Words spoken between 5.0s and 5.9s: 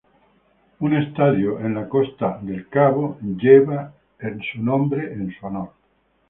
en su honor.